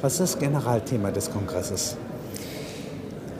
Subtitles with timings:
[0.00, 1.96] Was ist das Generalthema des Kongresses?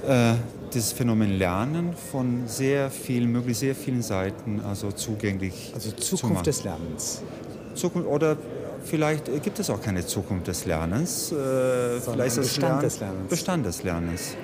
[0.07, 0.35] Äh,
[0.73, 5.71] das Phänomen Lernen von sehr vielen, möglichst sehr vielen Seiten, also zugänglich.
[5.75, 7.23] Also Zukunft des Lernens.
[7.75, 8.37] Zukunft oder
[8.85, 11.33] vielleicht gibt es auch keine Zukunft des Lernens.
[11.33, 13.29] Äh, vielleicht ist Bestand Lernen, des Lernens.
[13.29, 14.37] Bestand des Lernens.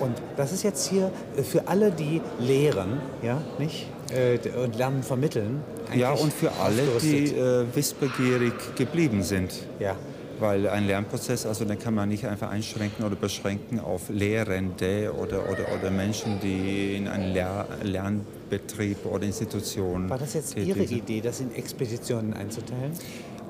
[0.00, 3.88] Und das ist jetzt hier äh, für alle, die lehren, ja, nicht?
[4.10, 5.62] Äh, und Lernen vermitteln.
[5.94, 9.52] Ja, und für alle, die äh, wissbegierig geblieben sind.
[9.80, 9.96] Ja.
[10.40, 15.48] Weil ein Lernprozess, also den kann man nicht einfach einschränken oder beschränken auf Lehrende oder,
[15.50, 20.08] oder, oder Menschen, die in einem Lehr Lernbetrieb oder Institution.
[20.08, 22.92] War das jetzt Ihre Idee, das in Expeditionen einzuteilen?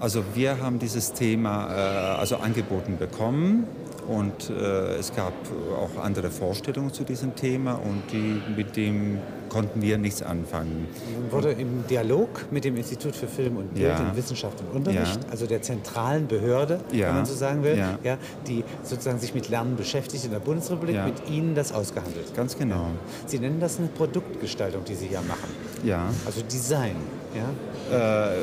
[0.01, 3.67] Also wir haben dieses Thema äh, also angeboten bekommen
[4.07, 5.35] und äh, es gab
[5.77, 10.87] auch andere Vorstellungen zu diesem Thema und die, mit dem konnten wir nichts anfangen.
[11.31, 13.99] Wurde im Dialog mit dem Institut für Film und Bild ja.
[13.99, 15.31] in Wissenschaft und Unterricht, ja.
[15.31, 17.09] also der zentralen Behörde, ja.
[17.09, 18.19] wenn man so sagen will, ja.
[18.47, 22.35] die sozusagen sich mit Lernen beschäftigt in der Bundesrepublik, mit Ihnen das ausgehandelt.
[22.37, 22.87] Ganz genau.
[23.27, 25.51] Sie nennen das eine Produktgestaltung, die Sie hier machen.
[25.83, 26.09] Ja.
[26.25, 26.97] Also Design.
[27.35, 28.31] Ja?
[28.31, 28.37] Äh,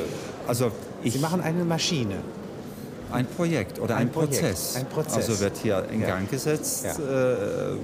[0.46, 0.70] also
[1.10, 2.16] Sie machen eine Maschine.
[3.12, 4.76] Ein Projekt oder ein, ein Projekt, Prozess.
[4.76, 5.28] Ein Prozess.
[5.28, 6.08] Also wird hier in ja.
[6.08, 6.84] Gang gesetzt.
[6.84, 6.92] Ja.
[6.92, 7.76] Äh,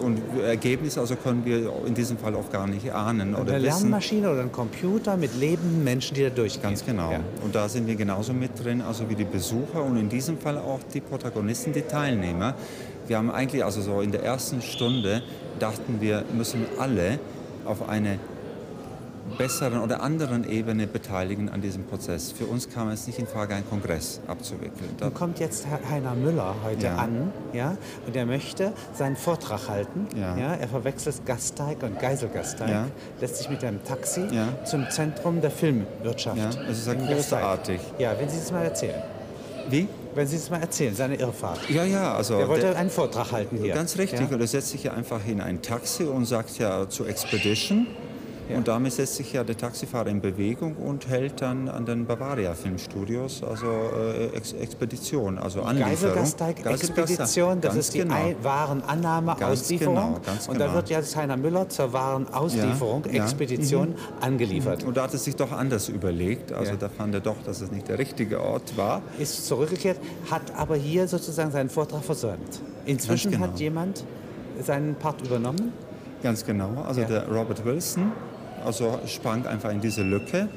[0.00, 3.34] und Ergebnis also können wir in diesem Fall auch gar nicht ahnen.
[3.34, 3.80] Oder eine wissen.
[3.80, 6.62] Lernmaschine oder ein Computer mit lebenden Menschen, die da durchgehen.
[6.62, 7.12] Ganz genau.
[7.12, 7.20] Ja.
[7.42, 10.56] Und da sind wir genauso mit drin, also wie die Besucher und in diesem Fall
[10.58, 12.54] auch die Protagonisten, die Teilnehmer.
[13.06, 15.22] Wir haben eigentlich also so in der ersten Stunde
[15.58, 17.18] dachten wir, müssen alle
[17.64, 18.18] auf eine
[19.36, 22.32] besseren oder anderen Ebene beteiligen an diesem Prozess.
[22.32, 24.90] Für uns kam es nicht in Frage, einen Kongress abzuwickeln.
[25.00, 26.96] Nun kommt jetzt Heiner Müller heute ja.
[26.96, 30.06] an ja, und er möchte seinen Vortrag halten.
[30.16, 30.36] Ja.
[30.36, 32.86] Ja, er verwechselt Gasteig und Geiselgasteig, ja.
[33.20, 34.28] lässt sich mit einem Taxi
[34.64, 36.38] zum Zentrum der Filmwirtschaft.
[36.38, 37.80] Ja, es ist ja großartig.
[37.98, 39.02] Ja, wenn Sie es mal erzählen.
[39.70, 39.88] Wie?
[40.14, 41.68] Wenn Sie es mal erzählen, seine Irrfahrt.
[41.68, 42.34] Ja, ja, also.
[42.34, 43.74] Er wollte der, einen Vortrag halten hier.
[43.74, 44.20] Ganz richtig.
[44.20, 44.34] Ja?
[44.34, 47.86] Und er setzt sich ja einfach in ein Taxi und sagt ja zu Expedition.
[48.48, 48.56] Ja.
[48.56, 52.54] Und damit setzt sich ja der Taxifahrer in Bewegung und hält dann an den Bavaria
[52.54, 56.14] Filmstudios, also äh, Ex Expedition, also Anlieferung.
[56.14, 58.14] Geiselgasteig, Expedition, das ist die genau.
[58.42, 59.94] Warenannahme, ganz Auslieferung.
[59.94, 60.52] Genau, ganz genau.
[60.52, 60.76] Und da genau.
[60.76, 63.94] wird jetzt Heiner Müller zur Warenauslieferung, ja, Expedition, ja.
[63.94, 64.22] mhm.
[64.22, 64.84] angeliefert.
[64.84, 66.52] Und da hat es sich doch anders überlegt.
[66.52, 69.02] Also da fand er doch, dass es nicht der richtige Ort war.
[69.18, 69.98] Ist zurückgekehrt,
[70.30, 72.60] hat aber hier sozusagen seinen Vortrag versäumt.
[72.86, 73.44] Inzwischen genau.
[73.44, 74.04] hat jemand
[74.62, 75.72] seinen Part übernommen.
[76.22, 78.10] Ganz genau, also der Robert Wilson,
[78.64, 80.48] also sprang einfach in diese Lücke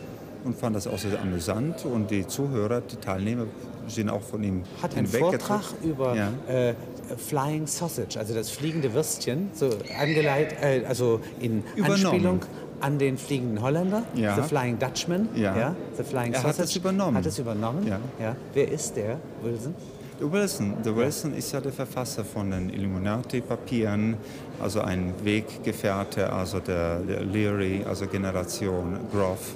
[0.44, 1.86] und fand das auch sehr amüsant.
[1.86, 3.46] Und die Zuhörer, die Teilnehmer,
[3.88, 6.30] sind auch von ihm Hat einen Vortrag über ja.
[6.48, 6.74] äh,
[7.18, 9.70] Flying Sausage, also das fliegende Würstchen, so
[10.00, 12.06] angeleitet, äh, also in Übernommen.
[12.06, 12.40] Anspielung
[12.80, 14.36] an den fliegenden Holländer, ja.
[14.36, 15.58] The Flying Dutchman, ja.
[15.58, 15.76] ja.
[15.98, 16.58] The Flying er Sausage.
[16.60, 17.18] Hat es übernommen.
[17.18, 17.88] Hat es übernommen.
[18.20, 18.36] Ja.
[18.54, 19.76] Wer ist der, Wilson?
[20.22, 24.18] Der Wilson, der Wilson ist ja der Verfasser von den Illuminati-Papieren,
[24.62, 29.56] also ein Weggefährte, also der, der Leary, also Generation Groff,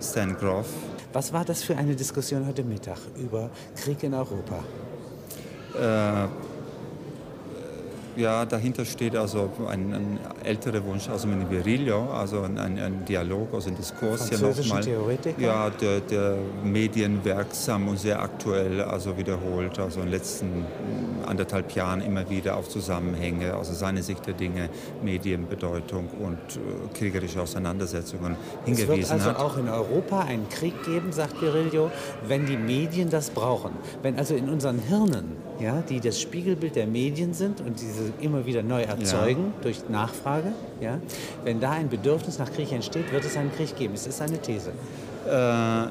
[0.00, 0.68] Stan Groff.
[1.12, 4.64] Was war das für eine Diskussion heute Mittag über Krieg in Europa?
[5.74, 6.28] Äh,
[8.16, 13.52] ja, dahinter steht also ein, ein älterer Wunsch, also mit Virilio, also ein, ein, Dialog,
[13.52, 14.30] also ein Diskurs.
[14.30, 15.40] Ja, nochmal, Theoretiker?
[15.40, 20.64] Ja, der, der medienwirksam und sehr aktuell, also wiederholt, also in den letzten
[21.26, 24.70] anderthalb Jahren immer wieder auf Zusammenhänge, also seine Sicht der Dinge,
[25.02, 29.38] Medienbedeutung und äh, kriegerische Auseinandersetzungen hingewiesen es wird also hat.
[29.38, 31.90] auch in Europa einen Krieg geben, sagt Virilio,
[32.26, 33.72] wenn die Medien das brauchen.
[34.02, 38.46] Wenn also in unseren Hirnen ja, die das Spiegelbild der Medien sind und diese immer
[38.46, 39.62] wieder neu erzeugen ja.
[39.62, 40.52] durch Nachfrage.
[40.80, 40.98] Ja?
[41.44, 43.94] Wenn da ein Bedürfnis nach Krieg entsteht, wird es einen Krieg geben.
[43.94, 44.70] Ist das eine These?
[45.26, 45.88] Äh,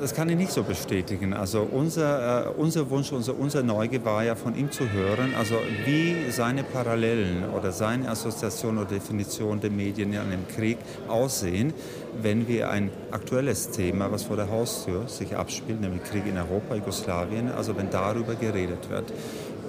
[0.00, 1.32] das kann ich nicht so bestätigen.
[1.32, 5.56] Also unser, äh, unser Wunsch, unser, unser Neugier war ja von ihm zu hören, also
[5.84, 11.72] wie seine Parallelen oder seine Assoziation oder Definition der Medien in einem Krieg aussehen,
[12.20, 16.74] wenn wir ein aktuelles Thema, was vor der Haustür sich abspielt, nämlich Krieg in Europa,
[16.74, 19.12] Jugoslawien, also wenn darüber geredet wird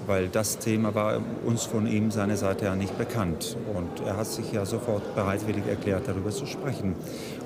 [0.06, 3.56] weil das Thema war uns von ihm seiner Seite ja nicht bekannt.
[3.74, 6.94] Und er hat sich ja sofort bereitwillig erklärt, darüber zu sprechen.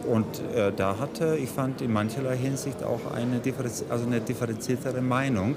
[0.07, 5.01] Und äh, da hatte, ich fand in mancherlei Hinsicht auch eine, Differenz also eine differenziertere
[5.01, 5.57] Meinung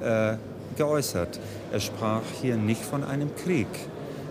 [0.00, 0.36] äh,
[0.76, 1.40] geäußert.
[1.72, 3.68] Er sprach hier nicht von einem Krieg,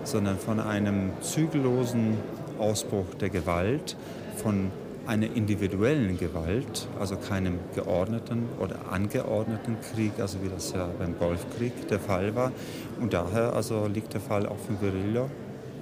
[0.04, 2.18] sondern von einem zügellosen
[2.60, 3.96] Ausbruch der Gewalt,
[4.38, 4.72] von
[5.06, 11.88] einer individuellen Gewalt, also keinem geordneten oder angeordneten Krieg, also wie das ja beim Golfkrieg
[11.88, 12.52] der Fall war.
[13.00, 15.28] Und daher also liegt der Fall auch von Guerilla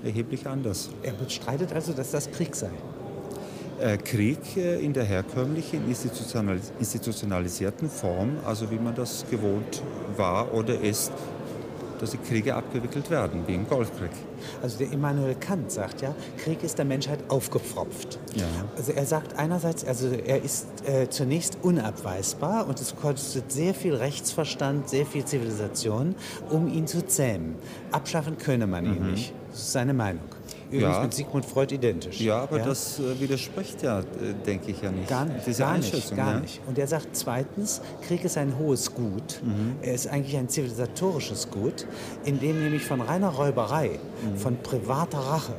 [0.03, 0.89] erheblich anders.
[1.01, 2.69] Er bestreitet also, dass das Krieg sei.
[3.79, 9.83] Äh, Krieg äh, in der herkömmlichen institutionalisierten Form, also wie man das gewohnt
[10.17, 11.11] war oder ist,
[11.99, 14.11] dass die Kriege abgewickelt werden, wie im Golfkrieg.
[14.61, 16.13] Also der Immanuel Kant sagt ja,
[16.43, 18.19] Krieg ist der Menschheit aufgepfropft.
[18.35, 18.45] Ja.
[18.77, 23.95] Also er sagt einerseits, also er ist äh, zunächst unabweisbar und es kostet sehr viel
[23.95, 26.15] Rechtsverstand, sehr viel Zivilisation,
[26.49, 27.55] um ihn zu zähmen.
[27.91, 29.11] Abschaffen könne man ihn mhm.
[29.11, 29.33] nicht.
[29.51, 30.23] Das ist seine Meinung.
[30.75, 31.03] Übrigens ja.
[31.03, 32.19] mit Sigmund Freud identisch.
[32.19, 32.65] Ja, aber ja?
[32.65, 34.03] das äh, widerspricht ja, äh,
[34.45, 35.09] denke ich ja nicht.
[35.09, 36.61] Gar nicht, Diese gar nicht, gar nicht.
[36.67, 39.41] Und er sagt zweitens, Krieg ist ein hohes Gut.
[39.43, 39.75] Mhm.
[39.81, 41.87] Er ist eigentlich ein zivilisatorisches Gut,
[42.25, 44.37] in dem nämlich von reiner Räuberei, mhm.
[44.37, 45.53] von privater Rache,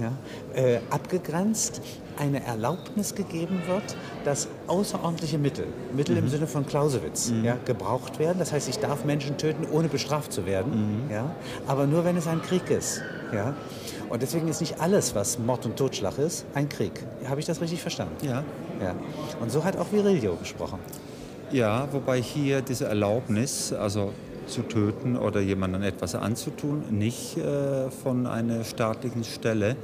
[0.00, 0.12] ja,
[0.54, 1.80] äh, abgegrenzt
[2.18, 6.22] eine Erlaubnis gegeben wird, dass außerordentliche Mittel, Mittel mhm.
[6.22, 7.44] im Sinne von Clausewitz, mhm.
[7.44, 8.38] ja, gebraucht werden.
[8.38, 11.10] Das heißt, ich darf Menschen töten, ohne bestraft zu werden, mhm.
[11.10, 11.34] ja,
[11.66, 13.02] aber nur wenn es ein Krieg ist.
[13.32, 13.54] Ja.
[14.08, 16.92] Und deswegen ist nicht alles, was Mord und Totschlag ist, ein Krieg.
[17.28, 18.14] Habe ich das richtig verstanden?
[18.24, 18.44] Ja.
[18.80, 18.94] ja.
[19.40, 20.78] Und so hat auch Virilio gesprochen.
[21.50, 24.12] Ja, wobei hier diese Erlaubnis, also
[24.46, 29.76] zu töten oder jemandem etwas anzutun, nicht äh, von einer staatlichen Stelle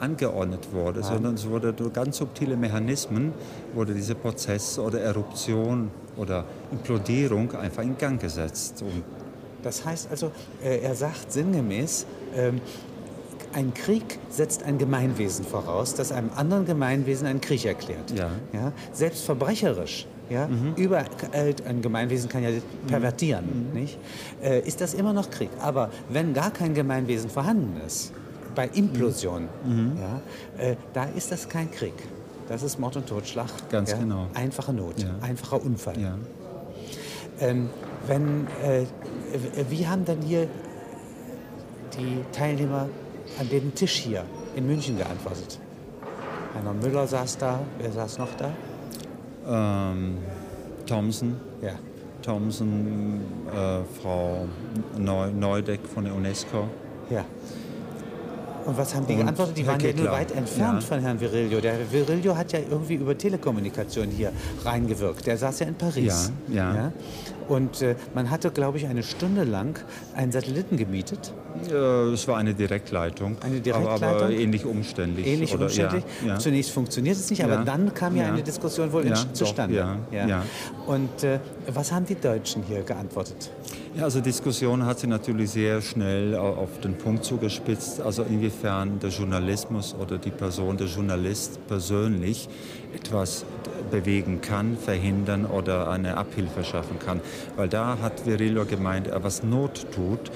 [0.00, 3.32] angeordnet wurde, sondern es wurde durch ganz subtile Mechanismen,
[3.74, 8.82] wurde dieser Prozess oder Eruption oder Implodierung einfach in Gang gesetzt.
[8.82, 9.02] Und
[9.62, 10.30] das heißt also,
[10.62, 12.06] äh, er sagt sinngemäß,
[12.36, 12.60] ähm,
[13.52, 18.10] ein Krieg setzt ein Gemeinwesen voraus, das einem anderen Gemeinwesen einen Krieg erklärt.
[18.12, 18.30] Ja.
[18.52, 18.72] Ja?
[18.92, 20.06] Selbst verbrecherisch.
[20.28, 20.74] Ja, mhm.
[20.76, 21.00] über,
[21.32, 22.50] äh, ein Gemeinwesen kann ja
[22.86, 23.80] pervertieren, mhm.
[23.80, 23.98] nicht?
[24.40, 25.50] Äh, ist das immer noch Krieg.
[25.60, 28.12] Aber wenn gar kein Gemeinwesen vorhanden ist,
[28.54, 29.98] bei Implosion, mhm.
[30.00, 31.94] ja, äh, da ist das kein Krieg.
[32.48, 33.48] Das ist Mord und Totschlag.
[33.70, 33.98] Ganz ja?
[33.98, 34.26] genau.
[34.34, 35.10] Einfache Not, ja.
[35.20, 35.94] einfacher Unfall.
[37.40, 37.70] Ähm,
[38.06, 38.86] wenn, äh,
[39.70, 40.48] wie haben denn hier
[41.96, 42.88] die Teilnehmer
[43.38, 44.24] an dem Tisch hier
[44.56, 45.58] in München geantwortet.
[46.54, 48.50] Heiner Müller saß da, wer saß noch da?
[49.46, 50.18] Ähm,
[50.86, 51.36] Thomson.
[51.62, 51.72] Ja.
[52.22, 54.46] Thomson, äh, Frau
[54.98, 56.68] Neu Neudeck von der UNESCO.
[57.08, 57.24] Ja.
[58.66, 59.58] Und was haben die und geantwortet?
[59.58, 60.88] Die waren ja nur weit entfernt ja.
[60.88, 61.60] von Herrn Virilio.
[61.60, 64.32] Der Virilio hat ja irgendwie über Telekommunikation hier
[64.64, 65.26] reingewirkt.
[65.26, 66.32] Der saß ja in Paris.
[66.48, 66.74] Ja, ja.
[66.74, 66.92] ja?
[67.48, 69.78] Und äh, man hatte, glaube ich, eine Stunde lang
[70.14, 71.32] einen Satelliten gemietet.
[72.12, 75.26] Es war eine Direktleitung, eine Direktleitung, aber ähnlich umständlich.
[75.26, 76.04] Ähnlich oder, umständlich.
[76.22, 76.38] Ja, ja.
[76.38, 79.98] Zunächst funktioniert es nicht, aber ja, dann kam ja, eine Diskussion wohl zustande.
[80.10, 81.38] Doch, Und äh,
[81.72, 83.50] was haben die Deutschen hier geantwortet?
[83.96, 88.00] Ja, also Diskussion hat sich natürlich sehr schnell auf den Punkt zugespitzt.
[88.00, 92.48] Also inwiefern der Journalismus oder die Person, der Journalist persönlich
[92.94, 93.44] etwas
[93.90, 97.20] bewegen kann, verhindern oder eine Abhilfe schaffen kann.
[97.56, 100.30] Weil da hat Virillo gemeint, was Not tut,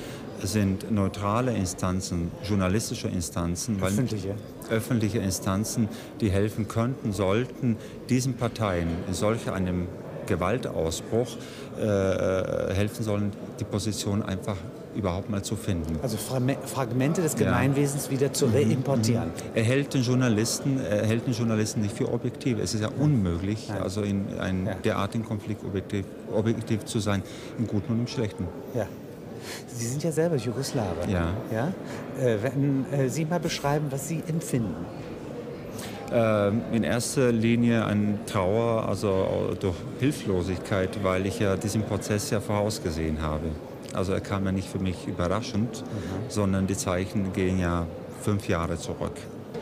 [0.47, 4.35] sind neutrale Instanzen, journalistische Instanzen, öffentliche.
[4.71, 5.89] öffentliche Instanzen,
[6.21, 7.77] die helfen könnten, sollten
[8.09, 9.89] diesen Parteien in solch einem
[10.27, 11.37] Gewaltausbruch
[11.79, 14.57] äh, äh helfen sollen, die Position einfach
[14.95, 15.99] überhaupt mal zu finden.
[16.03, 18.13] Also Fragmente des Gemeinwesens ja.
[18.13, 18.55] wieder zu mhm.
[18.55, 19.29] reimportieren.
[19.29, 19.55] Mhm.
[19.55, 22.59] Er hält den Journalisten, er hält den Journalisten nicht für objektiv.
[22.59, 23.83] Es ist ja unmöglich, Nein.
[23.83, 24.75] also in einem ja.
[24.75, 27.23] derartigen Konflikt objektiv, objektiv zu sein,
[27.59, 28.47] im Guten und im Schlechten.
[28.75, 28.87] Ja.
[29.69, 31.09] Sie sind ja selber Jugoslawe.
[31.09, 31.33] Ja.
[31.53, 31.73] ja?
[32.21, 34.87] Äh, wenn äh, Sie mal beschreiben, was Sie empfinden.
[36.13, 42.41] Ähm, in erster Linie ein Trauer, also durch Hilflosigkeit, weil ich ja diesen Prozess ja
[42.41, 43.47] vorausgesehen habe.
[43.95, 46.31] Also er kam ja nicht für mich überraschend, mhm.
[46.31, 47.87] sondern die Zeichen gehen ja
[48.23, 49.15] fünf Jahre zurück.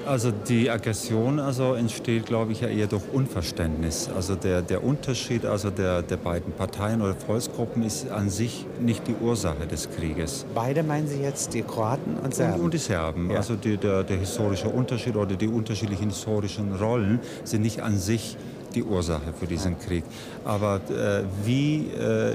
[0.04, 4.10] Also die Aggression also entsteht, glaube ich, ja eher durch Unverständnis.
[4.14, 9.06] Also der, der Unterschied also der, der beiden Parteien oder Volksgruppen ist an sich nicht
[9.06, 10.44] die Ursache des Krieges.
[10.54, 12.54] Beide meinen Sie jetzt die Kroaten und Serben?
[12.54, 13.30] Und, und die Serben.
[13.30, 13.36] Ja.
[13.36, 18.36] Also die, der, der historische Unterschied oder die unterschiedlichen historischen Rollen sind nicht an sich
[18.74, 20.04] die Ursache für diesen Krieg.
[20.44, 22.34] Aber äh, wie äh,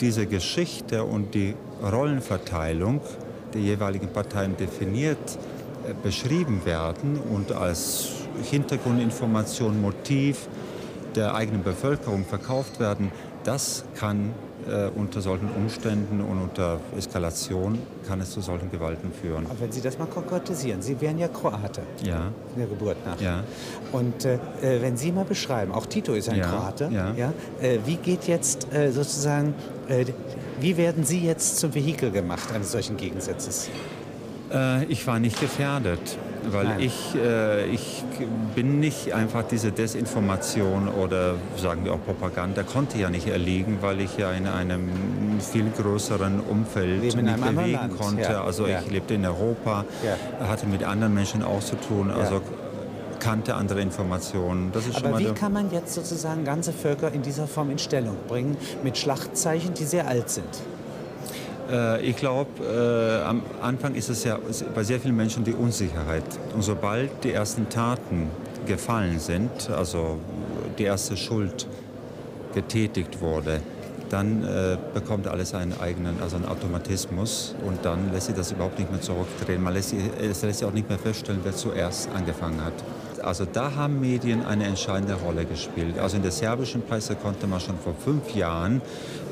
[0.00, 3.00] diese Geschichte und die Rollenverteilung
[3.54, 5.38] der jeweiligen Parteien definiert,
[6.02, 8.08] beschrieben werden und als
[8.50, 10.48] Hintergrundinformation, Motiv
[11.14, 13.10] der eigenen Bevölkerung verkauft werden,
[13.44, 14.34] das kann
[14.68, 19.46] äh, unter solchen Umständen und unter Eskalation kann es zu solchen Gewalten führen.
[19.46, 22.30] Aber wenn Sie das mal konkretisieren, Sie wären ja Kroate ja.
[22.56, 23.20] der Geburt nach.
[23.20, 23.44] Ja.
[23.92, 26.48] Und äh, äh, wenn Sie mal beschreiben, auch Tito ist ein ja.
[26.48, 27.14] Kroate, ja.
[27.14, 29.54] Ja, äh, wie geht jetzt äh, sozusagen,
[29.88, 30.04] äh,
[30.60, 33.70] wie werden Sie jetzt zum Vehikel gemacht eines solchen Gegensatzes?
[34.88, 36.18] Ich war nicht gefährdet
[36.52, 38.02] weil ich, äh, ich
[38.54, 44.00] bin nicht einfach diese Desinformation oder sagen wir auch Propaganda, konnte ja nicht erliegen, weil
[44.00, 44.88] ich ja in einem
[45.40, 47.98] viel größeren Umfeld mich bewegen Land.
[47.98, 48.22] konnte.
[48.22, 48.44] Ja.
[48.44, 48.80] Also ja.
[48.80, 50.48] ich lebte in Europa, ja.
[50.48, 52.10] hatte mit anderen Menschen auch zu tun.
[52.10, 52.40] Also
[53.20, 54.72] kannte andere Informationen.
[55.02, 58.96] Aber wie kann man jetzt sozusagen ganze Völker in dieser Form in Stellung bringen mit
[58.96, 60.46] Schlachtzeichen, die sehr alt sind?
[61.70, 64.38] Äh, ich glaube, äh, am Anfang ist es ja
[64.74, 66.24] bei sehr vielen Menschen die Unsicherheit.
[66.54, 68.30] Und sobald die ersten Taten
[68.66, 70.18] gefallen sind, also
[70.78, 71.66] die erste Schuld
[72.54, 73.60] getätigt wurde,
[74.10, 78.78] dann äh, bekommt alles einen eigenen, also einen Automatismus und dann lässt sich das überhaupt
[78.78, 79.62] nicht mehr zurückdrehen.
[79.62, 82.72] Man lässt sich, es lässt sich auch nicht mehr feststellen, wer zuerst angefangen hat.
[83.22, 85.98] Also da haben Medien eine entscheidende Rolle gespielt.
[85.98, 88.82] Also in der serbischen Presse konnte man schon vor fünf Jahren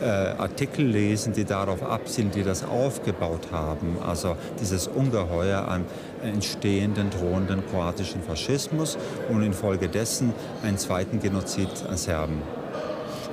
[0.00, 3.96] äh, Artikel lesen, die darauf abzielen, die das aufgebaut haben.
[4.06, 5.84] Also dieses Ungeheuer an
[6.22, 12.42] entstehenden, drohenden kroatischen Faschismus und infolgedessen einen zweiten Genozid an Serben.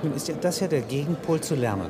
[0.03, 1.89] Nun ist ja das ja der Gegenpol zu lernen.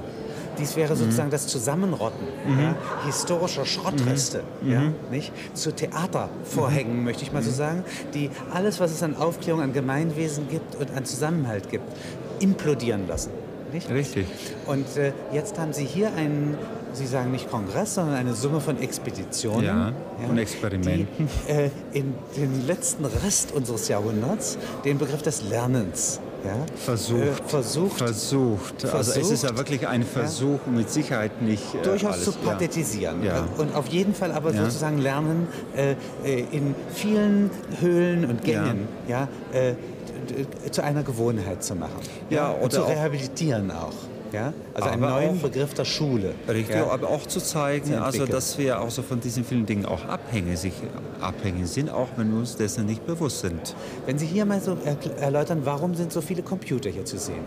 [0.60, 2.27] Dies wäre sozusagen das Zusammenrotten
[2.60, 5.31] ja, historischer Schrottreste, ja, nicht?
[5.53, 7.83] zu Theatervorhängen, möchte ich mal so sagen,
[8.13, 11.86] die alles, was es an Aufklärung, an Gemeinwesen gibt und an Zusammenhalt gibt,
[12.39, 13.31] implodieren lassen.
[13.74, 13.89] Nicht?
[13.89, 14.27] Richtig.
[14.67, 16.55] Und äh, jetzt haben Sie hier einen,
[16.93, 19.65] Sie sagen nicht Kongress, sondern eine Summe von Expeditionen.
[19.65, 19.93] Ja,
[20.29, 21.07] und Experimenten.
[21.48, 27.21] Die, äh, in den letzten Rest unseres Jahrhunderts den Begriff des Lernens ja, Versucht.
[27.21, 28.85] Äh, versucht, Versucht.
[28.85, 32.25] Also es ist ja versucht, wirklich ein Versuch, mit Sicherheit nicht äh, durchaus alles.
[32.25, 32.51] zu ja.
[32.51, 33.23] pathetisieren.
[33.23, 33.47] Ja.
[33.57, 34.63] Und auf jeden Fall aber Ja.
[34.65, 39.27] sozusagen lernen, äh, äh, in vielen Höhlen und Gängen ja.
[39.51, 39.73] äh,
[40.71, 42.00] zu einer Gewohnheit zu machen.
[42.29, 43.93] Ja, und zu rehabilitieren auch.
[44.33, 44.51] Ja?
[44.73, 46.33] Also einen Aber neuen auch- Begriff der Schule.
[46.49, 46.89] Richtig, ja?
[46.89, 50.57] aber auch zu zeigen, also, dass wir auch so von diesen vielen Dingen auch abhängig,
[50.59, 50.73] sich,
[51.21, 53.75] abhängig sind, auch wenn wir uns dessen nicht bewusst sind.
[54.07, 54.75] Wenn Sie hier mal so
[55.19, 57.43] erläutern, warum sind so viele Computer hier zu sehen?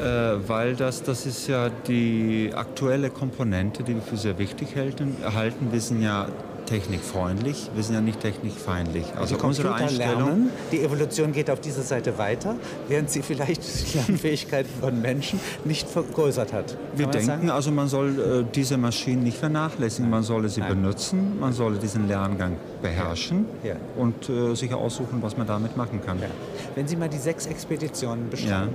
[0.00, 5.14] Äh, weil das, das ist ja die aktuelle Komponente, die wir für sehr wichtig halten.
[5.34, 5.68] halten.
[5.72, 6.26] Wir sind ja
[6.70, 9.04] technikfreundlich, wir sind ja nicht technikfeindlich.
[9.16, 10.24] Also die unsere Einstellung...
[10.24, 12.54] lernen, die Evolution geht auf dieser Seite weiter,
[12.88, 16.68] während sie vielleicht die Lernfähigkeit von Menschen nicht vergrößert hat.
[16.68, 17.50] Kann Wir denken sagen?
[17.50, 20.76] also, man soll äh, diese Maschinen nicht vernachlässigen, man solle sie Nein.
[20.76, 23.74] benutzen, man solle diesen Lerngang beherrschen Ja.
[23.96, 26.20] und äh, sich aussuchen, was man damit machen kann.
[26.20, 26.28] Ja.
[26.76, 28.30] Wenn Sie mal die sechs Expeditionen Ja.
[28.30, 28.74] beschreiben.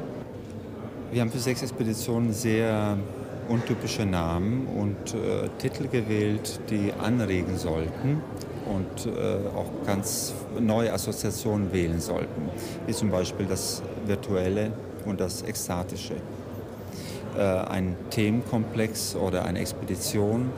[1.12, 2.98] Wir haben für sechs Expeditionen sehr
[3.48, 8.22] untypische Namen und äh, Titel gewählt, die anregen sollten
[8.66, 12.50] und äh, auch ganz neue Assoziationen wählen sollten,
[12.88, 14.72] wie zum Beispiel das Virtuelle
[15.06, 16.16] und das Ekstatische.
[17.38, 20.50] Äh, ein Themenkomplex oder eine Expedition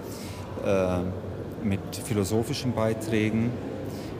[0.65, 0.97] äh,
[1.63, 3.51] mit philosophischen Beiträgen,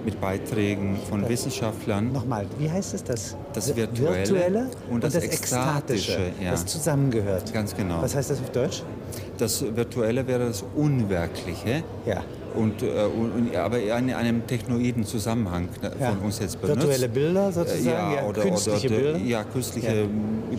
[0.06, 2.12] mit Beiträgen von Wissenschaftlern.
[2.12, 3.36] Nochmal, wie heißt es das?
[3.54, 6.52] Das Virtuelle und das Ekstatische, ja.
[6.52, 7.54] das zusammengehört.
[7.54, 8.02] Ganz genau.
[8.02, 8.84] Was heißt das auf Deutsch?
[9.38, 11.84] Das Virtuelle wäre das Unwirkliche.
[12.06, 12.24] Ja.
[12.56, 16.10] Und, äh, und, aber in einem technoiden Zusammenhang Ja.
[16.10, 16.82] von uns jetzt benutzt.
[16.82, 19.18] Virtuelle Bilder sozusagen, ja, ja, oder, künstliche oder, Bilder.
[19.20, 20.08] Ja, künstliche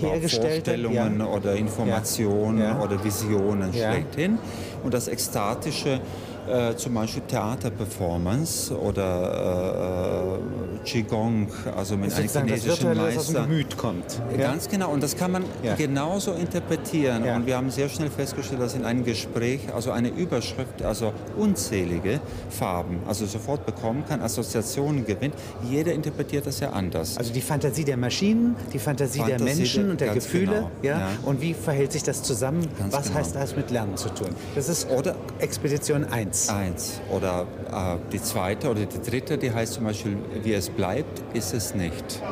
[0.01, 0.09] Ja.
[0.09, 1.27] Vorstellungen ja.
[1.27, 2.81] oder Informationen Ja.
[2.81, 3.93] oder Visionen Ja.
[3.93, 4.39] schlechthin.
[4.85, 6.01] Und das Ekstatische,
[6.49, 13.43] äh, zum Beispiel Theaterperformance oder äh, Qigong, also mit einem chinesischen das aus dem Meister.
[13.43, 14.21] Gemüt kommt.
[14.37, 15.75] Ganz genau, und das kann man Ja.
[15.75, 17.25] genauso interpretieren.
[17.25, 17.37] Ja.
[17.37, 22.21] Und wir haben sehr schnell festgestellt, dass in einem Gespräch, also eine Überschrift, also unzählige
[22.51, 25.35] Farben, also sofort bekommen kann, Assoziationen gewinnt.
[25.69, 27.17] Jeder interpretiert das ja anders.
[27.19, 30.47] Also die Fantasie der Maschinen, die Fantasie, der Fantasie Menschen der- und der Gefühle.
[30.47, 30.99] genau, Ja?
[31.01, 31.09] ja.
[31.25, 32.67] Und wie verhält sich das zusammen?
[32.79, 33.19] Ganz Was genau.
[33.19, 34.29] heißt das mit Lernen zu tun?
[34.55, 36.38] Das ist Oder- Expedition 1.
[36.49, 37.01] Eins.
[37.11, 41.55] Oder äh, die zweite oder die dritte, die heißt zum Beispiel, wie es bleibt, ist
[41.55, 42.23] es nicht.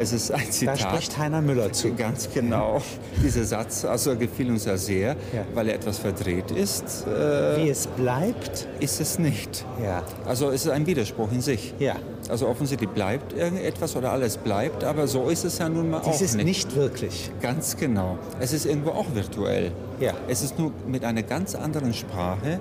[0.00, 0.78] Es ist ein Da Zitat.
[0.78, 1.92] spricht Heiner Müller zu.
[1.92, 2.80] Ganz genau.
[3.24, 5.44] Dieser Satz also gefiel uns ja sehr, Ja.
[5.54, 7.04] weil er etwas verdreht ist.
[7.04, 9.64] Äh, Wie es bleibt, ist es nicht.
[9.82, 10.04] ja.
[10.24, 11.74] Also es ist ein Widerspruch in sich.
[11.80, 11.96] Ja.
[12.28, 16.14] Also offensichtlich bleibt irgendetwas oder alles bleibt, aber so ist es ja nun mal Dies
[16.16, 16.44] auch ist nicht.
[16.46, 17.32] nicht wirklich.
[17.42, 18.18] Ganz genau.
[18.38, 19.72] Es ist irgendwo auch virtuell.
[19.98, 20.12] Ja.
[20.28, 22.60] Es ist nur mit einer ganz anderen Sprache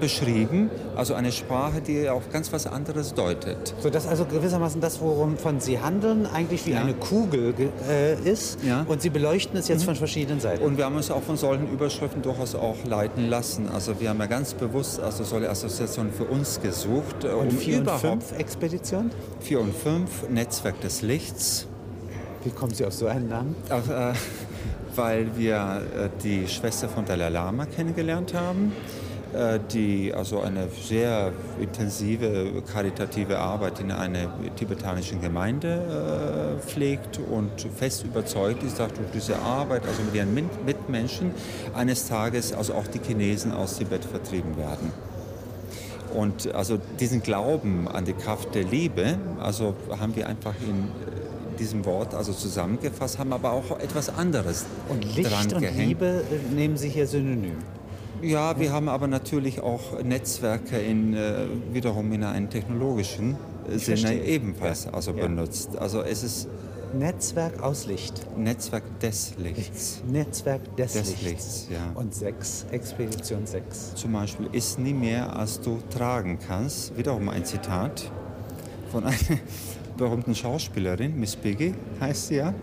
[0.00, 3.74] beschrieben, also eine Sprache, die auf ganz was anderes deutet.
[3.80, 6.80] So dass also gewissermaßen das, worum von Sie handeln, eigentlich wie Ja.
[6.82, 8.62] eine Kugel ge- äh, ist.
[8.62, 8.82] Ja.
[8.84, 8.88] Mhm.
[8.90, 10.62] Und Sie beleuchten es jetzt von verschiedenen Seiten.
[10.62, 13.68] Und wir haben uns auch von solchen Überschriften durchaus auch leiten lassen.
[13.74, 17.58] Also wir haben ja ganz bewusst also solche Assoziationen für uns gesucht, äh, Und um
[17.58, 19.10] vier und fünf Expeditionen?
[19.40, 21.66] 4 und 5, Netzwerk des Lichts,
[22.44, 23.56] Wie kommen Sie auf so einen Namen?
[23.68, 24.12] Auch, äh,
[24.98, 25.54] weil wir
[25.96, 28.72] äh, die Schwester von Dalai Lama kennengelernt haben,
[29.32, 37.50] äh, die also eine sehr intensive karitative Arbeit in einer tibetanischen Gemeinde äh, pflegt und
[37.76, 41.30] fest überzeugt ist, dass durch diese Arbeit, also mit ihren Mitmenschen,
[41.74, 44.92] eines Tages also auch die Chinesen aus Tibet vertrieben werden.
[46.12, 50.88] Und also diesen Glauben an die Kraft der Liebe, also haben wir einfach in
[51.58, 55.88] diesem Wort also zusammengefasst, haben aber auch etwas anderes Und Licht dran und gehängt.
[55.88, 57.56] Liebe äh, nehmen Sie hier synonym.
[58.22, 63.36] Ja, wir haben aber natürlich auch Netzwerke in, äh, wiederum in einem technologischen
[63.68, 64.24] äh, Sinne verstehe.
[64.24, 65.22] ebenfalls also Ja.
[65.26, 65.76] benutzt.
[65.76, 66.48] Also es ist
[66.98, 68.26] Netzwerk aus Licht.
[68.36, 70.02] Netzwerk des Lichts.
[70.10, 71.22] Netzwerk des, Des Lichts.
[71.24, 71.92] Lichts, ja.
[71.94, 73.94] Und 6, Expedition 6.
[73.94, 76.96] Zum Beispiel ist nie mehr, als du tragen kannst.
[76.96, 78.10] Wiederum ein Zitat
[78.90, 79.14] von einer
[79.98, 82.54] berühmten Schauspielerin, Miss Piggy heißt sie ja.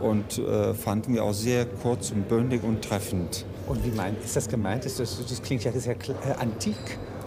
[0.00, 3.44] Und äh, fanden wir auch sehr kurz und bündig und treffend.
[3.66, 4.84] Und wie meint, ist das gemeint?
[4.84, 6.76] Ist das, das klingt ja sehr äh, antik.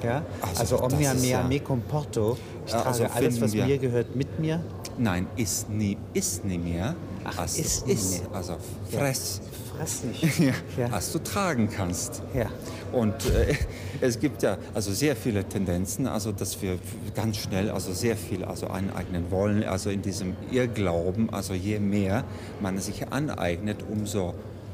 [0.04, 0.22] Ja?
[0.42, 2.38] Also Also, omnia mea ja- me comporto.
[2.68, 4.62] Ich Ja, trage also alles, was wir- mir gehört, mit mir.
[4.98, 8.22] Nein, ist nie, ist nie mehr, Ach, als ist du isst.
[8.24, 8.36] mehr.
[8.36, 8.58] Also
[8.92, 9.42] fress,
[9.78, 10.40] Fress nicht.
[10.40, 10.54] ja.
[10.78, 10.88] Ja.
[10.92, 12.22] als du tragen kannst.
[12.34, 12.48] Ja.
[12.92, 13.54] Und äh,
[14.02, 16.80] es gibt ja also sehr viele Tendenzen, also dass wir
[17.16, 22.24] ganz schnell also sehr viel also aneignen wollen, also in diesem Irrglauben, also je mehr
[22.62, 24.34] man sich aneignet, umso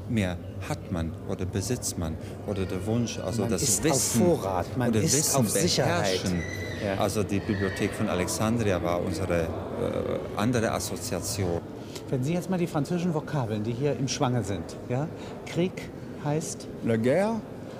[0.10, 0.38] mehr
[0.70, 2.15] hat man oder besitzt man
[2.48, 5.50] oder der Wunsch, also Man das ist auf Wissen Vorrat, man oder ist Wissen auf
[5.50, 6.22] Sicherheit.
[6.22, 6.44] beherrschen.
[6.86, 7.01] Ja.
[7.01, 9.48] Also die Bibliothek von Alexandria war unsere
[10.36, 11.62] andere Assoziation.
[12.10, 14.63] Wenn Sie jetzt mal die französischen Vokabeln, die hier im Schwange sind.
[14.90, 15.08] Ja?
[15.46, 15.90] Krieg
[16.24, 16.68] heißt.
[16.86, 17.36] La guerre,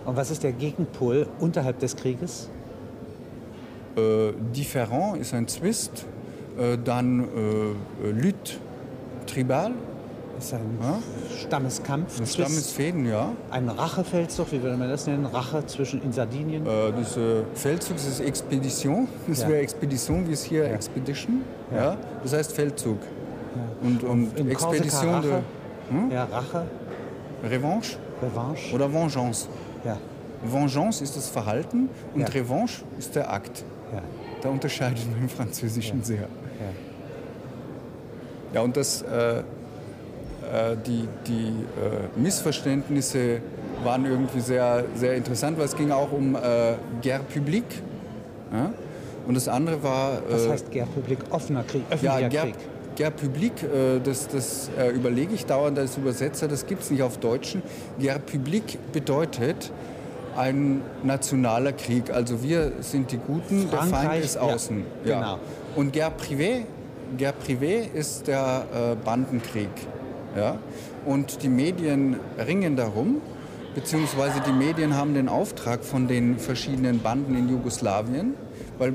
[0.06, 2.50] Und was ist der Gegenpol unterhalb des Krieges?
[3.96, 6.06] äh, différent ist ein Zwist,
[6.58, 7.22] äh, dann
[8.04, 8.54] äh, Lutte
[9.28, 9.72] tribal,
[10.38, 11.00] Ist ein Ja?
[11.42, 12.08] Stammeskampf.
[12.20, 13.32] das Zwist- Stammesfäden, ja.
[13.52, 15.26] Ein Rachefeldzug, wie würde man das nennen?
[15.26, 16.66] Rache zwischen in Sardinien.
[16.66, 19.50] Äh, das äh, Feldzug das ist Expedition, das Ja.
[19.50, 21.42] wäre Expedition, wie es hier Expedition,
[21.74, 21.98] ja.
[22.24, 22.98] Das heißt Feldzug.
[23.82, 25.44] Und, und Im Expedition Korsika de Rache.
[26.12, 26.66] Ja, Rache,
[27.44, 28.74] Revanche Revanche.
[28.74, 29.48] oder Vengeance.
[29.86, 29.98] Ja,
[30.44, 32.28] Vengeance ist das Verhalten und Ja.
[32.28, 33.64] Revanche ist der Akt.
[33.94, 34.02] ja,
[34.42, 36.22] Da unterscheidet man im Französischen sehr.
[36.22, 36.28] ja.
[38.54, 39.44] Ja, und das, äh,
[40.86, 43.40] die, die äh, Missverständnisse
[43.84, 46.40] waren irgendwie sehr, sehr interessant, weil es ging auch um äh,
[47.02, 47.82] Guerre publique.
[48.52, 48.72] Ja?
[49.28, 50.22] Und das andere war...
[50.30, 51.20] Was äh, heißt Guerre Public?
[51.30, 52.96] Offener Krieg, ja, öffentlicher Guerre, Krieg.
[52.96, 57.02] Guerre publique, äh, das, das äh, überlege ich dauernd als Übersetzer, das gibt es nicht
[57.02, 57.62] auf Deutschen.
[58.00, 59.72] Guerre publique bedeutet
[60.36, 62.12] ein nationaler Krieg.
[62.12, 64.84] Also wir sind die Guten, der Feind Frankreich, ist ja, außen.
[65.06, 65.40] genau.
[65.76, 66.64] Und Guerre privé,
[67.18, 69.70] Guerre privé ist der äh, Bandenkrieg.
[70.36, 70.58] Ja?
[71.06, 73.22] Und die Medien ringen darum,
[73.76, 78.36] beziehungsweise die Medien haben den Auftrag von den verschiedenen Banden in Jugoslawien,
[78.78, 78.94] weil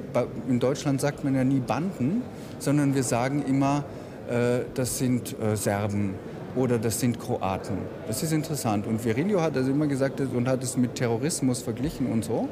[0.49, 2.23] in Deutschland sagt man ja nie Banden,
[2.59, 3.85] sondern wir sagen immer,
[4.29, 6.15] äh, das sind äh, Serben
[6.57, 7.79] oder das sind Kroaten.
[8.07, 8.87] Das ist interessant.
[8.87, 12.49] Und Virilio hat das immer gesagt und hat es mit Terrorismus verglichen und so.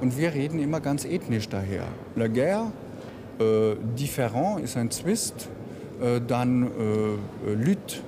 [0.00, 1.84] Und wir reden immer ganz ethnisch daher.
[2.16, 2.72] La guerre,
[3.38, 5.48] äh, différent ist ein Zwist,
[6.00, 7.98] äh, dann äh, Lutte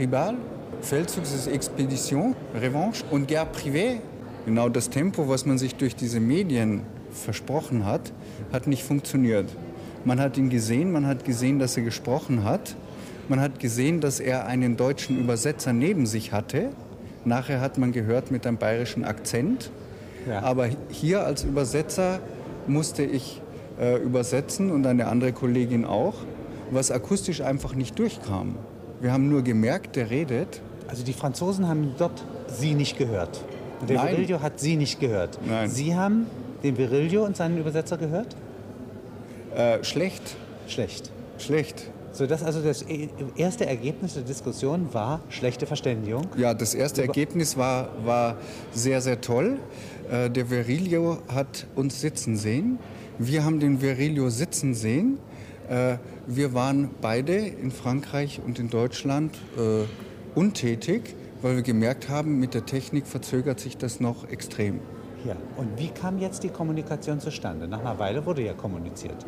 [0.00, 0.34] tribal,
[0.80, 4.00] Feldzug ist Expedition, Revanche und Guerre privée.
[4.46, 8.10] Genau das Tempo, was man sich durch diese Medien versprochen hat,
[8.50, 9.54] hat nicht funktioniert.
[10.06, 12.76] Man hat ihn gesehen, man hat gesehen, dass er gesprochen hat.
[13.28, 16.70] Man hat gesehen, dass er einen deutschen Übersetzer neben sich hatte.
[17.26, 19.70] Nachher hat man gehört mit einem bayerischen Akzent.
[20.26, 20.40] Ja.
[20.40, 22.20] Aber hier als Übersetzer
[22.66, 23.42] musste ich
[23.78, 26.14] äh, übersetzen und eine andere Kollegin auch,
[26.70, 28.54] was akustisch einfach nicht durchkam.
[29.00, 30.60] Wir haben nur gemerkt, der redet.
[30.88, 33.40] Also die Franzosen haben dort Sie nicht gehört.
[33.88, 34.16] Der Nein.
[34.16, 35.38] Virilio hat Sie nicht gehört.
[35.46, 35.70] Nein.
[35.70, 36.26] Sie haben
[36.62, 38.36] den Virilio und seinen Übersetzer gehört?
[39.56, 40.36] Äh, schlecht,
[40.66, 41.10] Schlecht.
[41.38, 41.90] schlecht.
[42.12, 46.26] So dass also das e- erste Ergebnis der Diskussion war schlechte Verständigung.
[46.36, 48.36] Ja, das erste Ergebnis war, war
[48.72, 49.58] sehr, sehr toll.
[50.10, 52.78] Äh, der Virilio hat uns sitzen sehen.
[53.18, 55.18] Wir haben den Virilio sitzen sehen.
[55.70, 59.84] Äh, wir waren beide in Frankreich und in Deutschland äh,
[60.34, 64.80] untätig, weil wir gemerkt haben, mit der Technik verzögert sich das noch extrem.
[65.24, 65.36] Ja.
[65.56, 67.68] Und wie kam jetzt die Kommunikation zustande?
[67.68, 69.24] Nach einer Weile wurde ja kommuniziert.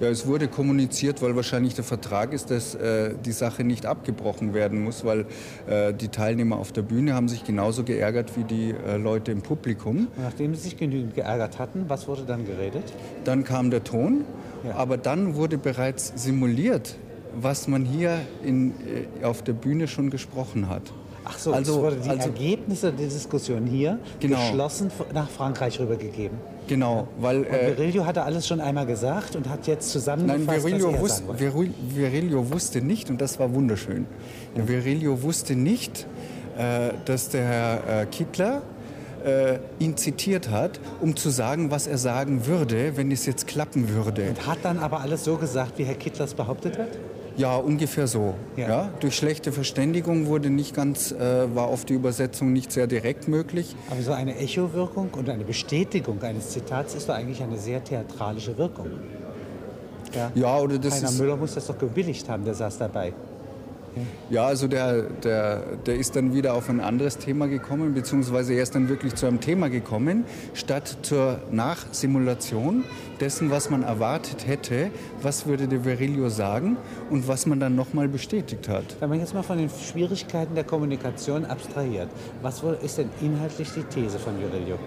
[0.00, 4.52] Ja, es wurde kommuniziert, weil wahrscheinlich der Vertrag ist, dass äh, die Sache nicht abgebrochen
[4.52, 5.24] werden muss, weil
[5.66, 9.40] äh, die Teilnehmer auf der Bühne haben sich genauso geärgert wie die äh, Leute im
[9.40, 10.08] Publikum.
[10.14, 12.92] Und nachdem sie sich genügend geärgert hatten, was wurde dann geredet?
[13.24, 14.24] Dann kam der Ton,
[14.64, 14.74] Ja.
[14.76, 16.96] aber dann wurde bereits simuliert,
[17.38, 18.70] was man hier in,
[19.20, 20.82] äh, auf der Bühne schon gesprochen hat.
[21.28, 24.36] Ach so, Also- wurde die also- Ergebnisse der Diskussion hier Genau.
[24.38, 26.38] geschlossen nach Frankreich rübergegeben.
[26.68, 30.64] Genau, weil Und äh, Virilio hatte alles schon einmal gesagt und hat jetzt Nein, zusammengefasst,
[30.66, 31.38] Virilio, was er wus.
[31.40, 34.06] Viril Virilio wusste nicht, und das war wunderschön,
[34.54, 36.06] Virilio wusste nicht,
[36.58, 38.62] äh, dass der Herr äh, Kittler
[39.26, 43.88] äh, ihn zitiert hat, um zu sagen, was er sagen würde, wenn es jetzt klappen
[43.88, 44.28] würde.
[44.30, 46.88] Und hat dann aber alles so gesagt, wie Herr Kittler es behauptet hat?
[47.36, 48.34] Ja, ungefähr so.
[48.56, 48.68] Ja.
[48.68, 48.88] Ja.
[49.00, 53.76] Durch schlechte Verständigung wurde nicht ganz, äh, war oft die Übersetzung nicht sehr direkt möglich.
[53.90, 58.56] Aber so eine Echowirkung und eine Bestätigung eines Zitats ist doch eigentlich eine sehr theatralische
[58.56, 58.86] Wirkung.
[60.14, 63.12] Ja, Ja, oder das Heiner ist, Müller muss das doch gebilligt haben, der saß dabei.
[64.30, 68.62] Ja, also der, der, der ist dann wieder auf ein anderes Thema gekommen, beziehungsweise er
[68.62, 72.84] ist dann wirklich zu einem Thema gekommen, statt zur Nachsimulation
[73.20, 74.90] dessen, was man erwartet hätte,
[75.22, 76.76] was würde der Virilio sagen
[77.10, 78.84] und was man dann nochmal bestätigt hat.
[79.00, 82.08] Wenn man jetzt mal von den Schwierigkeiten der Kommunikation abstrahiert,
[82.42, 84.78] was wohl ist denn inhaltlich die These von Virilio?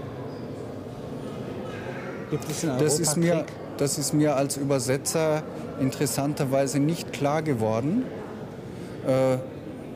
[2.30, 3.46] Gibt es in Europa Das ist, mir,
[3.78, 5.44] das ist mir als Übersetzer
[5.80, 8.04] interessanterweise nicht klar geworden,
[9.08, 9.38] äh,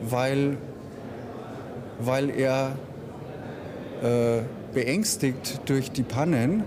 [0.02, 0.56] weil,
[1.98, 2.76] weil er
[4.02, 6.64] äh, beängstigt durch die Pannen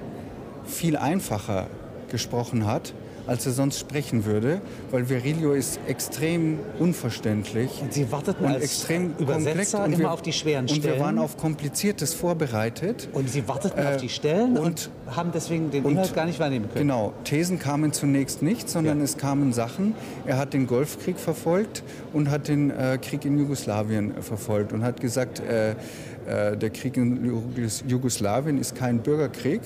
[0.65, 1.67] viel einfacher
[2.09, 2.93] gesprochen hat,
[3.27, 4.61] als er sonst sprechen würde,
[4.91, 7.81] weil Virilio ist extrem unverständlich.
[7.81, 9.99] Und Sie warteten und als extrem Übersetzer komplex.
[9.99, 10.95] immer auf die schweren und Stellen.
[10.95, 13.09] wir waren auf Kompliziertes vorbereitet.
[13.13, 16.25] Und Sie warteten Äh, auf die Stellen und, und- haben deswegen den und- Inhalt gar
[16.25, 16.87] nicht wahrnehmen können.
[16.87, 19.03] Genau, Thesen kamen zunächst nicht, sondern Ja.
[19.03, 19.93] es kamen Sachen.
[20.25, 24.83] Er hat den Golfkrieg verfolgt und hat den äh, Krieg in Jugoslawien äh, verfolgt und
[24.83, 29.61] hat gesagt, äh, äh, der Krieg in Jugos- Jugoslawien ist kein Bürgerkrieg,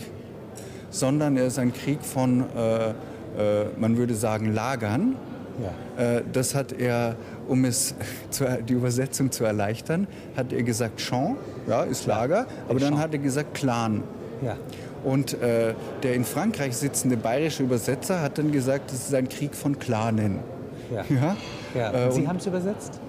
[0.89, 2.93] sondern er ist ein Krieg von, äh, äh,
[3.77, 5.15] man würde sagen, Lagern.
[5.97, 6.03] Ja.
[6.03, 7.15] Äh, das hat er,
[7.47, 7.93] um es
[8.29, 13.13] zu, die Übersetzung zu erleichtern, hat er gesagt Champ, ja, ist Lager, aber dann hat
[13.13, 14.03] er gesagt Clan.
[14.41, 14.57] Ja.
[15.03, 19.55] Und äh, der in Frankreich sitzende bayerische Übersetzer hat dann gesagt, es ist ein Krieg
[19.55, 20.39] von Clanen.
[20.93, 21.35] Ja.
[21.75, 21.91] Ja?
[21.91, 22.99] Äh, Sie haben es übersetzt?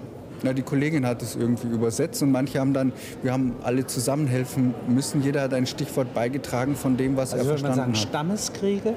[0.41, 4.27] Na, die Kollegin hat es irgendwie übersetzt und manche haben dann, wir haben alle zusammen
[4.27, 5.23] helfen müssen.
[5.23, 8.09] Jeder hat ein Stichwort beigetragen von dem, was Also er würde man verstanden sagen, hat.
[8.09, 8.93] Stammeskriege?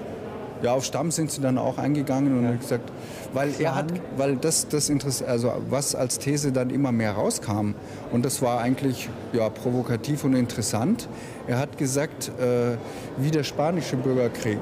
[0.62, 2.50] Ja, auf Stamm sind sie dann auch eingegangen und Ja.
[2.50, 2.90] hat gesagt,
[3.34, 7.74] weil er hat, weil das, das Interess also was als These dann immer mehr rauskam
[8.12, 11.08] und das war eigentlich ja provokativ und interessant.
[11.46, 12.76] Er hat gesagt, äh,
[13.18, 14.60] wie der spanische Bürgerkrieg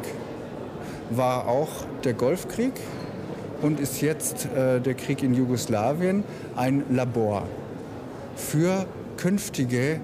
[1.11, 1.68] war auch
[2.02, 2.72] der Golfkrieg
[3.62, 6.24] und ist jetzt äh, der Krieg in Jugoslawien
[6.57, 7.44] ein Labor
[8.37, 10.00] für künftige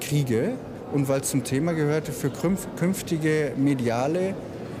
[0.00, 0.52] Kriege
[0.92, 2.30] und weil es zum Thema gehörte, für
[2.76, 4.34] künftige mediale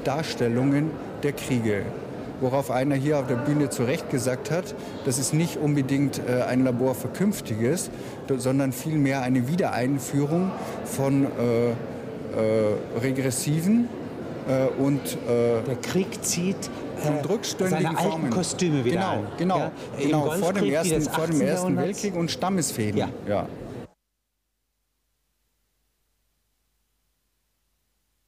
[0.08, 0.90] Darstellungen
[1.22, 1.82] der Kriege.
[2.40, 6.44] Worauf einer hier auf der Bühne zu Recht gesagt hat, das ist nicht unbedingt äh,
[6.44, 7.90] ein Labor für Künftiges,
[8.38, 10.50] sondern vielmehr eine Wiedereinführung
[10.84, 11.28] von äh,
[11.68, 11.74] äh,
[13.02, 13.88] regressiven
[14.48, 16.56] äh, und äh, Der Krieg zieht
[17.04, 18.30] äh, und rückständigen seine alten Formen.
[18.30, 19.24] Kostüme wieder genau.
[19.36, 19.72] Genau, Ja?
[20.00, 21.46] Genau vor dem Ersten, vor dem 18.
[21.48, 21.76] ersten.
[21.76, 22.98] Weltkrieg und Stammesfäden.
[22.98, 23.08] Ja.
[23.28, 23.46] Ja.